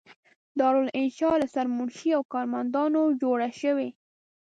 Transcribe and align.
دارالانشأ 0.59 1.31
له 1.41 1.47
سرمنشي 1.55 2.09
او 2.17 2.23
کارمندانو 2.33 3.01
جوړه 3.21 3.49
شوې. 3.61 3.89